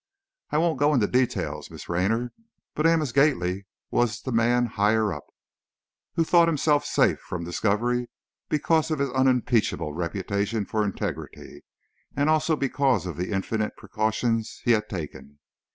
I 0.49 0.57
won't 0.57 0.79
go 0.79 0.95
into 0.95 1.05
details, 1.05 1.69
Miss 1.69 1.87
Raynor, 1.87 2.33
but 2.73 2.87
Amos 2.87 3.11
Gately 3.11 3.67
was 3.91 4.19
the 4.23 4.31
'man 4.31 4.65
higher 4.65 5.13
up,' 5.13 5.27
who 6.15 6.23
thought 6.23 6.47
himself 6.47 6.83
safe 6.83 7.19
from 7.19 7.43
discovery 7.43 8.09
because 8.49 8.89
of 8.89 8.97
his 8.97 9.11
unimpeachable 9.11 9.93
reputation 9.93 10.65
for 10.65 10.83
integrity, 10.83 11.63
and 12.15 12.31
also 12.31 12.55
because 12.55 13.05
of 13.05 13.15
the 13.15 13.29
infinite 13.29 13.77
precautions 13.77 14.61
he 14.65 14.71
had 14.71 14.89
taken. 14.89 15.37